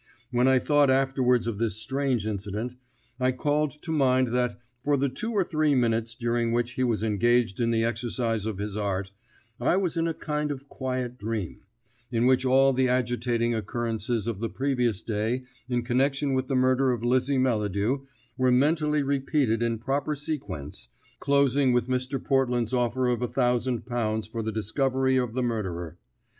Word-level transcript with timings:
When 0.31 0.47
I 0.47 0.57
thought 0.57 0.89
afterwards 0.89 1.45
of 1.45 1.59
this 1.59 1.75
strange 1.75 2.25
incident 2.25 2.73
I 3.19 3.31
called 3.31 3.79
to 3.83 3.91
mind 3.91 4.29
that, 4.29 4.59
for 4.83 4.97
the 4.97 5.09
two 5.09 5.31
or 5.31 5.43
three 5.43 5.75
minutes 5.75 6.15
during 6.15 6.51
which 6.51 6.71
he 6.71 6.83
was 6.83 7.03
engaged 7.03 7.59
in 7.59 7.69
the 7.69 7.83
exercise 7.83 8.47
of 8.47 8.57
his 8.57 8.75
art, 8.75 9.11
I 9.59 9.77
was 9.77 9.97
in 9.97 10.07
a 10.07 10.15
kind 10.15 10.49
of 10.49 10.67
quiet 10.67 11.19
dream, 11.19 11.59
in 12.11 12.25
which 12.25 12.45
all 12.47 12.73
the 12.73 12.89
agitating 12.89 13.53
occurrences 13.53 14.25
of 14.25 14.39
the 14.39 14.49
previous 14.49 15.03
day 15.03 15.43
in 15.69 15.83
connection 15.83 16.33
with 16.33 16.47
the 16.47 16.55
murder 16.55 16.91
of 16.91 17.03
Lizzie 17.03 17.37
Melladew 17.37 18.03
were 18.39 18.51
mentally 18.51 19.03
repeated 19.03 19.61
in 19.61 19.77
proper 19.77 20.15
sequence, 20.15 20.89
closing 21.19 21.73
with 21.73 21.87
Mr. 21.87 22.17
Portland's 22.19 22.73
offer 22.73 23.07
of 23.07 23.21
a 23.21 23.27
thousand 23.27 23.85
pounds 23.85 24.25
for 24.25 24.41
the 24.41 24.51
discovery 24.51 25.17
of 25.17 25.35
the 25.35 25.43
murderer. 25.43 25.99